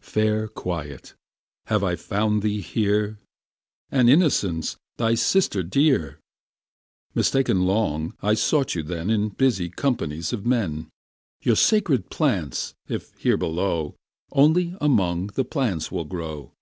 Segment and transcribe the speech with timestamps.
[0.00, 1.14] Fair Quiet,
[1.66, 3.18] have I found thee here,
[3.90, 6.20] And Innocence, thy sister dear!
[7.16, 10.88] Mistaken long, I sought you then In busy companies of men;
[11.42, 13.96] Your sacred plants, if here below,
[14.30, 16.52] Only among the plants will grow.